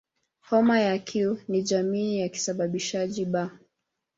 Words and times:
Homa 0.49 0.79
ya 0.79 0.99
Q 0.99 1.37
ni 1.47 1.61
jamii 1.61 2.19
ya 2.19 2.29
kisababishi 2.29 3.25
"B". 3.25 3.45